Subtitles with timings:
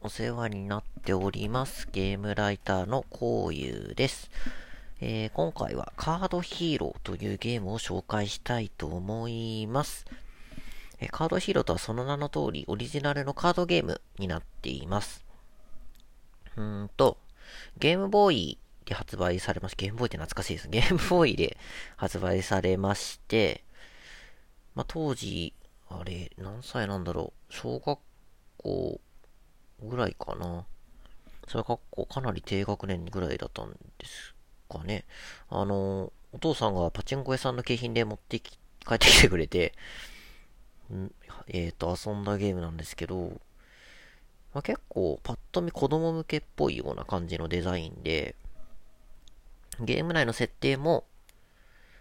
[0.00, 1.88] お世話になっております。
[1.90, 4.30] ゲームライターのこうゆうです。
[5.00, 10.06] えー、今回はカードヒーローというゲームを紹介したいと思います。
[11.00, 15.24] えー、カードヒーローとはその名の通りオリジナルのカードゲームになっています。
[16.56, 17.18] うんと、
[17.78, 20.68] ゲームボーイで発売されましゲームボーイって懐かしいです。
[20.68, 21.56] ゲームボーイで
[21.96, 23.64] 発売されまして、
[24.76, 25.54] まあ、当時、
[25.88, 27.52] あれ、何歳なんだろう。
[27.52, 27.98] 小学
[28.58, 29.00] 校
[29.82, 30.64] ぐらいかな。
[31.46, 34.34] それかっこかなり低学年ぐらいだったんです
[34.68, 35.04] かね。
[35.48, 39.72] あの、お父さんがパチンコ屋さんの景品で持ってき、帰ってきてくれて、
[40.92, 41.10] ん
[41.48, 43.40] えっ、ー、と、遊んだゲームなんですけど、
[44.52, 48.34] まあ、結構パッと見子供向けっぽいような感じのデザインで、
[49.80, 51.04] ゲーム内の設定も、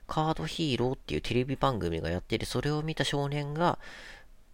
[0.08, 3.78] カードヒーローっていうテレビ番組がやってて、それを見た少年が、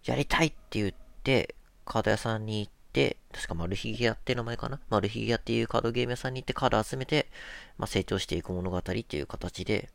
[0.04, 4.80] やりたいって言って、カード屋さんに行って、確かマルヒギアって名前かな？
[4.88, 7.26] マルヒギアっていうカードゲーム屋さんに行ってカード集めて、
[7.76, 9.90] まあ、成長していく物語っていう形で、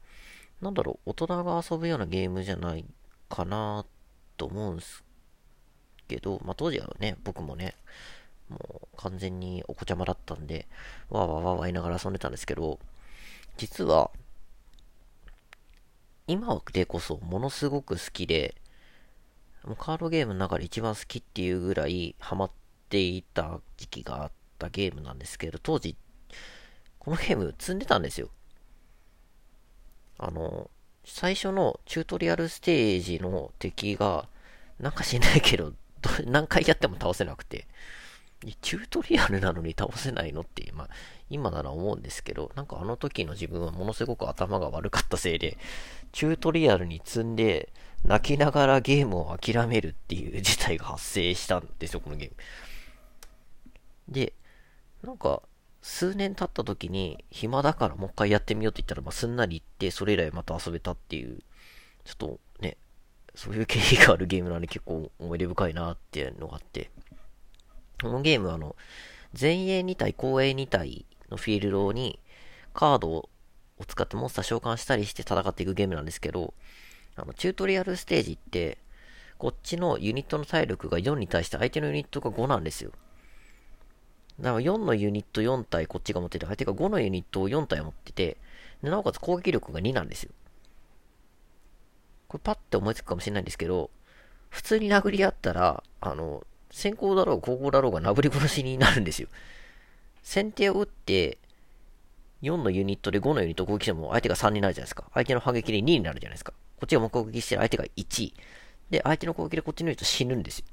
[0.62, 2.86] なんだろう、大人が遊ぶようなゲームじゃない
[3.30, 3.86] かな
[4.38, 5.04] と思うんす
[6.08, 7.76] けど、まあ、当時はね、僕もね、
[8.50, 10.68] もう完全にお子ちゃまだったんで、
[11.10, 12.80] わーわーわーわー言いながら遊んでたんですけど、
[13.58, 14.12] 実は、
[16.28, 18.56] 今でこそものすごく好きで、
[19.64, 22.52] もうカードゲームの中で一番好きっていうぐらいハマっ
[22.90, 25.96] ていた時期があったゲームなんですけど、当時、
[26.98, 28.30] このゲーム積んでたんですよ。
[30.18, 30.70] あの、
[31.06, 34.28] 最初のチュートリアルステージの敵が、
[34.80, 35.74] なんかしないけど、
[36.26, 37.68] 何回やっても倒せなくて、
[38.62, 40.90] チュートリアルなのに倒せないのって、まあ、
[41.30, 45.58] 今なら思うんですけど、なんかあの時の自分はものすごく頭が悪かったせいで、
[46.12, 47.72] チュートリアルに積んで、
[48.06, 52.36] 泣きながらゲームを諦めるっていう事態が発生したんですよ、このゲーム。
[54.10, 54.34] で、
[55.04, 55.42] なんか、
[55.82, 61.40] 数年経った時に、暇だからもう一回やってみようって言ったら、まあ、すんなり行って、それ以来また遊べたっていう、
[62.04, 62.78] ちょっとね、
[63.36, 66.90] そういう経緯があるゲームなんで結構思い出深いなっていうのがあって、
[68.02, 68.76] このゲームはあの、
[69.40, 72.20] 前衛2体、後衛2体のフィールドに
[72.74, 73.30] カードを
[73.88, 76.54] 使ってモンスター召喚したりして戦っていくゲームなんですけど、
[77.16, 78.78] あの、チュートリアルステージって、
[79.38, 82.92] こっちのユニットの体力が4に対して相手のユニットが5なんですよ。
[84.42, 88.38] だから4のユニット4体こっちが持ってて、相手が5のユニットを4体持ってて、
[88.82, 90.32] なおかつ攻撃力が2なんですよ。
[92.28, 93.90] これパッて思いつくかもしれないんですけど、
[94.50, 99.28] 普通に殴り合ったら、あの、先行だろう、後攻だろうが殴り殺しになるんですよ。
[100.24, 101.38] 先手を打って、
[102.42, 105.06] 4のユニットで5のユニット攻撃しても相手が3になるじゃないですか。
[105.14, 106.54] 相手の反撃で2になるじゃないですか。
[106.78, 108.34] こっちが攻撃してる相手が1。
[108.90, 110.66] で、相手の攻撃でこっちのユニット死ぬんですよ。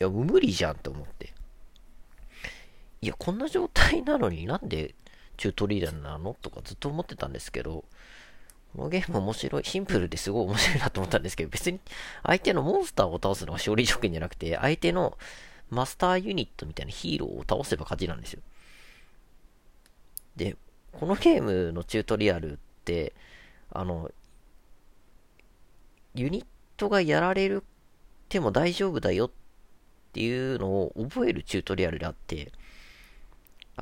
[0.00, 1.34] いや、無理じゃんと思って。
[3.02, 4.94] いや、こんな状態なのになんで
[5.36, 7.84] チュートリアルなのとかずっと思ってたんですけど、
[8.76, 11.80] このゲーム面白い、シンプルですごい面白いなと思ったんですけど、別に
[12.22, 15.16] 相手のモンスターを倒すのが勝利条件じゃなくて、相手の
[15.70, 18.42] マスターユニットみたいなヒーローを倒せば勝ちなんですよ。
[20.36, 20.56] で、
[20.92, 23.14] このゲームのチュートリアルって、
[23.72, 24.10] あの、
[26.14, 26.46] ユニッ
[26.76, 27.64] トがやられる
[28.28, 29.30] ても大丈夫だよっ
[30.12, 32.52] ていうのを覚えるチュートリアルであって、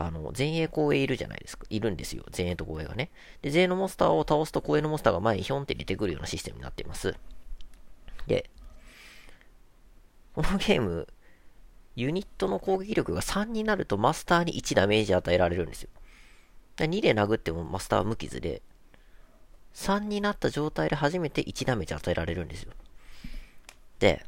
[0.01, 1.67] あの、前衛後衛いるじゃないですか。
[1.69, 2.25] いるんですよ。
[2.37, 3.11] 前衛と後衛がね。
[3.43, 7.17] で、前衛のモンスターを倒すと後衛のモンスターが前にヒョンって出てくるようなシステムになっています。
[8.29, 8.49] で、
[10.35, 11.09] このゲーム、
[11.97, 15.91] ユニットの攻撃力が3になるとマスターに1ダメージ与えられるんですよ。
[16.77, 18.63] 2で殴ってもマスターは無傷で、
[19.75, 22.73] 3になった状態で初めて1ダメージ与えられるんですよ。
[23.99, 24.25] で、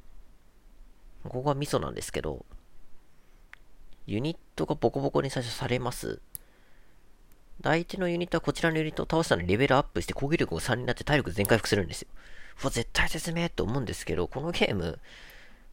[1.23, 2.45] ここはミソなんですけど、
[4.07, 6.21] ユニットがボコボコに最初されます。
[7.63, 12.09] 相手のユニットはこちらのユニットを倒したのにレベルアップして攻撃力が3になって体力全回復するんですよ。
[12.63, 14.99] うわ、絶対説明と思うんですけど、このゲーム、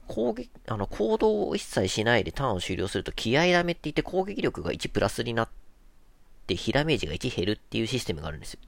[0.08, 5.50] 攻撃、あの、行動を一切しないでターンを終了すると気合ダメって言って攻撃力が1プラスになっ
[6.48, 8.60] て、ヒダメージが1減るっていうシステムがあるんですよ。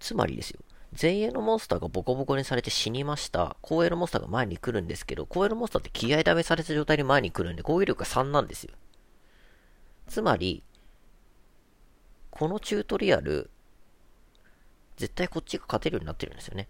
[0.00, 0.60] つまりですよ。
[1.00, 3.56] 前衛のモンスターがボコボコにされて死にました。
[3.62, 8.74] 後衛のモンスターが前に来るんですけど、後衛のモンスターって気合ダメされた状態で前に来るんで、攻撃力が3なんですよ。
[10.06, 10.62] つまり、
[12.30, 13.50] このチュートリアル、
[14.96, 16.68] 絶対こっちが勝てるようになってるんですよね。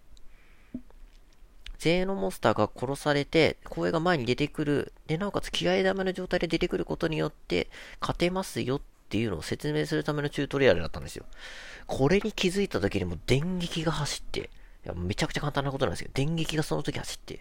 [1.83, 4.93] 前衛のモンスターが殺されて、後衛が前に出てくる。
[5.05, 7.69] で、なおかつ気合ダメの状態で出てくることによって、
[8.01, 11.25] 勝てますよっっていうのを説明するためのチュートリアルだったんですよ。
[11.85, 14.49] これに気づいた時にも電撃が走って、
[14.85, 17.39] いやめちゃくちゃ簡単なことなんですけど、電撃がその時走って、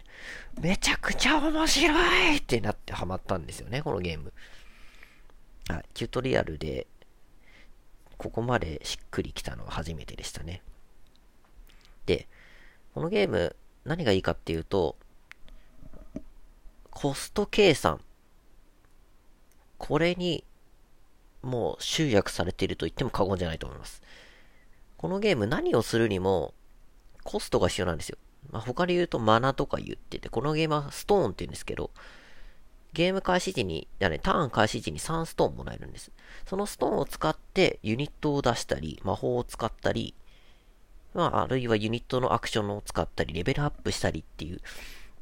[0.60, 4.32] めちゃくちゃ面白いってなってハマったんですよね、このゲーム。
[5.68, 6.86] はい、チュートリアルで、
[8.16, 10.62] ここまでしっくりきたのは初めてでしたね。
[12.06, 12.28] で、
[12.94, 14.96] このゲーム、何がいいかっていうと、
[16.90, 18.00] コスト計算。
[19.78, 20.44] これに、
[21.46, 24.02] もう集約されていると言っても過言じゃないと思います。
[24.96, 26.54] このゲーム何をするにも、
[27.24, 28.18] コストが必要なんですよ。
[28.50, 31.90] まあ、他で言うとマナとか言ってて、このゲームはストーンって言うんですけど、
[32.92, 36.12] ゲーム開始時に、じゃね、ターン開始時に3ストーンもらえるんです。
[36.46, 40.14] そのストーンを使ってユニットを出したり、魔法を使ったり、
[41.12, 44.60] まあ、あるいはユニットのアクションを使ったり、レベルアップしたりっていう、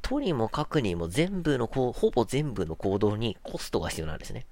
[0.02, 4.46] とにもかくにも全部のこう、ほぼ全部の行動にコストが必要なんですね。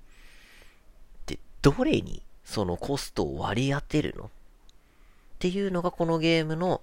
[1.62, 4.24] どれにそのコストを割り当てるの？
[4.24, 4.28] っ
[5.38, 6.82] ていうのがこのゲームの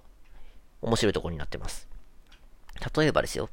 [0.82, 1.86] 面白いところになってます。
[2.96, 3.50] 例えばですよ。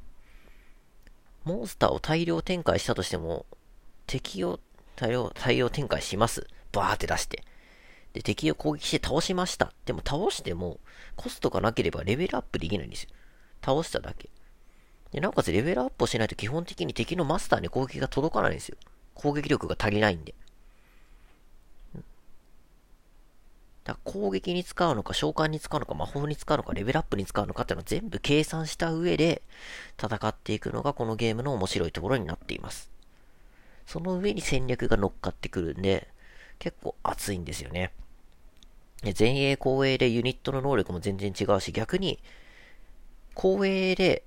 [1.43, 3.45] モンスターを大量展開したとしても、
[4.05, 4.59] 敵を
[4.95, 6.47] 大量、大量展開します。
[6.71, 7.43] バーって出して。
[8.13, 9.73] で、敵を攻撃して倒しました。
[9.85, 10.79] でも倒しても、
[11.15, 13.09] コストがなければレベルアップできないんですよ。
[13.63, 14.29] 倒しただけ。
[15.11, 18.77] で、なおかつレベルアップをしないと基本的に敵のマスターに攻撃が届かないんですよ。
[19.13, 20.35] 攻撃力が足りないんで。
[23.87, 29.41] だ攻撃に使うのか、召喚に使うのか、魔法に使うのか、レベルアップに使うのかっていうのを全部計算した上で
[29.97, 32.91] 戦っていくのがこのゲームの面白いところになっています。
[33.85, 36.09] その上に戦略が乗っかってくるんで、
[36.59, 37.93] 結構熱いんですよね。
[39.17, 42.19] 前衛後衛でユニットの能力も全然違うし、逆に、
[43.35, 44.23] 後衛で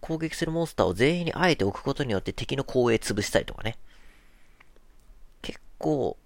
[0.00, 3.76] 攻撃するモンスターを全員にあえて置くことによって敵の後衛潰したりとかね。
[5.42, 6.16] 結構、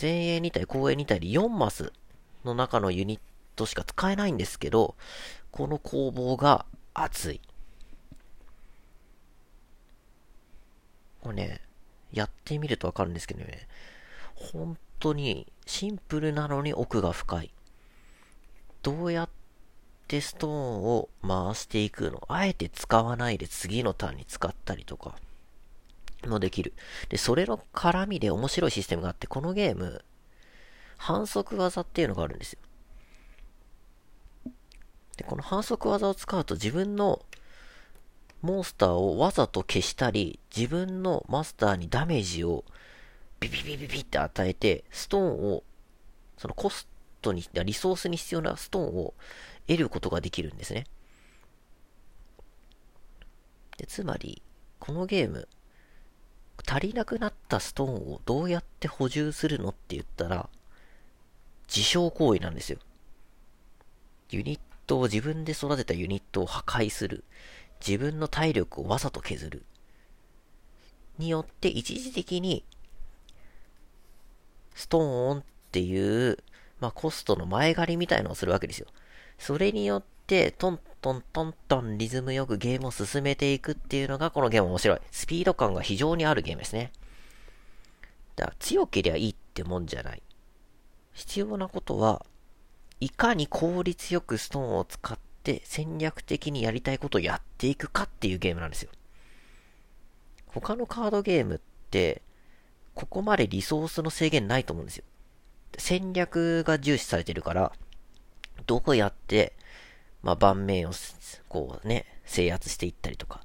[0.00, 1.92] 前衛2体、後衛2体で4マス
[2.44, 3.20] の中のユニッ
[3.56, 4.96] トしか使えないんですけど、
[5.50, 7.40] この攻防が熱い。
[11.20, 11.60] これね、
[12.12, 13.68] やってみるとわかるんですけどね、
[14.34, 17.52] 本当にシンプルなのに奥が深い。
[18.82, 19.28] どうやっ
[20.08, 22.24] てストーンを回していくの？
[22.28, 25.14] あえて使わないで次のターンに使ったりとか。
[26.28, 26.72] もできる。
[27.08, 30.04] で、それの絡みで面白いシステムがあって、このゲーム、
[30.96, 32.58] 反則技っていうのがあるんですよ。
[35.16, 37.24] で、この反則技を使うと自分の
[38.40, 42.64] モンスターをわざと消したり、自分のマスターにダメージを
[43.40, 45.64] ビビビビビって与えて、ストーンを、
[46.38, 46.88] そのコス
[47.20, 49.14] トに、リソースに必要なストーンを
[49.66, 50.86] 得ることができるんですね。
[53.78, 54.42] で、つまり、
[54.78, 55.48] このゲーム、
[56.72, 60.48] 足りなくなったストーンをどうやって補充するのって言ったら、
[61.68, 62.78] 自傷行為なんですよ。
[64.30, 67.24] ユニットを自分で育てたユニットを破壊する。
[67.86, 69.66] 自分の体力をわざと削る。
[71.18, 72.64] によって一時的に、
[74.74, 76.38] ストーンっていう、
[76.80, 78.86] まあ、コストの前借りみたいのをするわけですよ。
[79.38, 85.00] それによって、トントントントンリズムよくゲームを進めていくっていうのがこのゲーム面白い。
[85.10, 86.92] スピード感が非常にあるゲームですね。
[88.36, 90.22] だから強ければいいってもんじゃない。
[91.12, 92.24] 必要なことは、
[93.00, 98.90] いかに効率よくストーンを使って戦略的にやりたいことをやっていくかっていうゲームなんですよ。
[100.46, 101.60] 他のカードゲームっ
[101.90, 102.22] て、
[102.94, 105.04] ここまでリソースの制限ないと思うんですよ。
[105.78, 107.72] 戦略が重視されてるから、
[108.66, 109.56] どうやって
[110.22, 110.92] まあ、盤面を、
[111.48, 113.42] こうね、制圧していったりとか、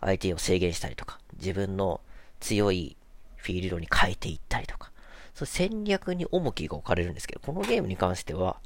[0.00, 2.00] 相手を制限したりとか、自分の
[2.40, 2.96] 強い
[3.36, 4.92] フィールドに変えていったりとか、
[5.34, 8.60] そ戦略に重きが置かれるんですけど、このゲームに関しては、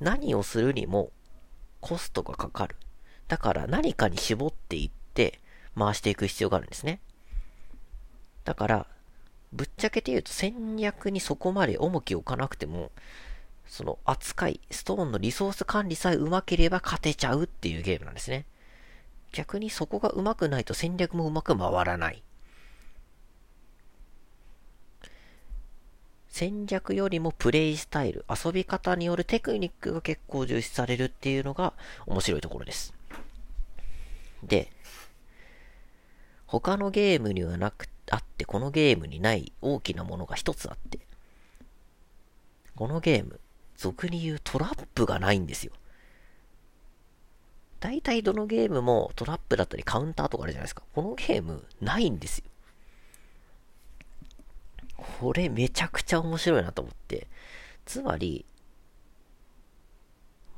[0.00, 1.10] 何をするにも
[1.80, 2.76] コストがかかる。
[3.28, 5.40] だから何かに絞っていって
[5.78, 7.00] 回していく必要があるんですね。
[8.44, 8.86] だから、
[9.52, 12.90] ぶっちゃけて言うと戦略にそこまで重きを置かなくても、
[13.70, 18.44] その扱い、ストーンのリソース管理さえ上手ければ勝てちゃうっていうゲームなんですね。
[19.30, 22.20] 逆にそこが上手くないと戦略もうまく回らない。
[26.26, 31.72] 戦略よりもプレイスタイル、遊び方によるテクニックが結構重視されるっていうのが
[32.06, 32.92] 面白いところです。
[34.42, 34.72] で、
[36.46, 40.98] 他のゲームにはなく、あって、このゲームにない大きなものが一つあって、
[42.74, 43.38] このゲーム、
[43.80, 45.72] 俗に言うトラップがないんですよ。
[47.80, 50.82] 大体どのゲームもトラップだったりカウンターとかあるじゃないですか。
[50.94, 52.44] このゲームないんですよ。
[55.18, 57.26] これめちゃくちゃ面白いなと思って。
[57.86, 58.44] つまり、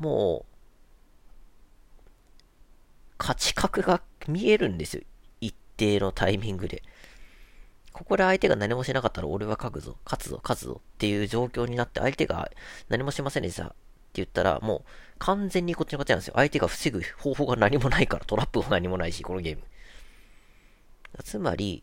[0.00, 0.44] もう、
[3.20, 5.04] 勝ち角が見えるんですよ。
[5.40, 6.82] 一定のタイミングで。
[7.92, 12.50] ここで相手が何もしなかったら俺は書くぞ、勝つぞ、勝つぞっていう状況になって相手が
[12.88, 13.74] 何もしませんでしたって
[14.14, 14.82] 言ったらもう
[15.18, 16.34] 完全にこっちの勝ちなんですよ。
[16.36, 19.62] 相手が防ぐ方法が何もないからトラップも何もないし、このゲーム。
[21.22, 21.82] つまり、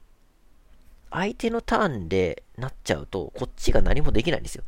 [1.11, 4.63] 相手のターンでなっちゃうと、こっちが何もできないんですよ。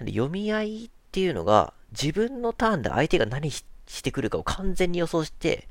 [0.00, 3.64] で読み合いっていうのが、自分のターンで相手が何し
[4.02, 5.68] てくるかを完全に予想して、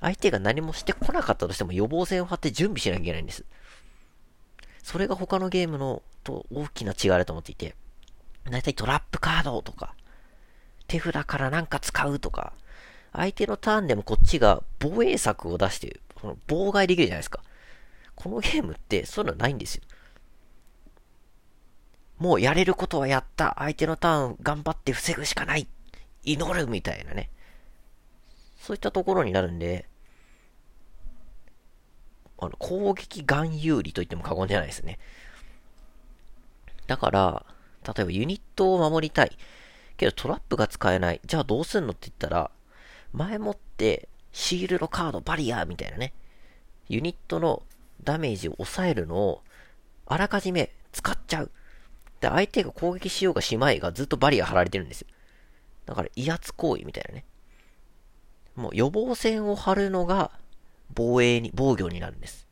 [0.00, 3.44] 相手が何もしてこなかったとしても予防線を張って準備しなきゃいけないんです。
[4.86, 7.74] それが他のゲームのと大きな違いだと思っていて、
[8.48, 9.96] だいたいトラップカードとか、
[10.86, 12.52] 手札からなんか使うとか、
[13.12, 17.42] 相手のターンでもこっちが防衛策を出して、その妨害できるじゃないですか。
[18.14, 19.82] このゲームってそういうのはないんですよ。
[22.18, 23.56] もうやれることはやった。
[23.58, 25.66] 相手のターン頑張って防ぐしかない。
[26.22, 27.30] 祈るみたいなね。
[28.60, 29.88] そういったところになるんで、
[32.38, 34.98] あの、攻撃含有利と言っても過言じゃないですね。
[36.86, 37.46] だから、
[37.84, 39.36] 例えばユニットを守りたい。
[39.96, 41.20] けどトラップが使えない。
[41.24, 42.50] じゃあどうすんのって言ったら、
[43.12, 46.12] 前もってシールドカードバリアーみたいなね。
[46.88, 47.62] ユニットの
[48.04, 49.42] ダメージを抑えるのを
[50.06, 51.50] あらかじめ使っちゃう。
[52.20, 55.08] で、相手が攻撃しようがしまいがずっとバリア張られてるんですよ。
[55.86, 57.24] だから威圧行為みたいなね。
[58.54, 60.30] もう予防線を張るのが
[60.94, 62.46] 防衛に、防御になるんです。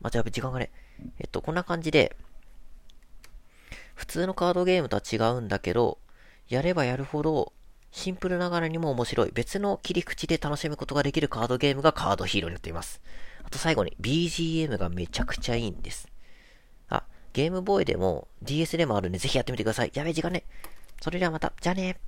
[0.00, 0.70] まあ、じゃあ時間がね、
[1.18, 2.16] えっと、こんな感じで、
[3.94, 5.98] 普通のカードゲームとは違うんだけど、
[6.48, 7.52] やればやるほど、
[7.90, 13.00] シンプルながらにも面白い、別の切り口で楽しむことができるカードゲームがカードヒーローになっています。
[13.42, 16.08] あと最後に、BGM がめちゃくちゃいいんです。
[16.88, 19.92] あ、ゲームボーイでも DS でもあるんで、ぜひやってみてください。
[19.94, 20.44] やべ、時間ね。
[21.00, 21.52] それではまた。
[21.60, 21.98] じゃあね